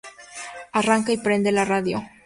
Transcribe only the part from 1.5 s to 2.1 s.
la radio.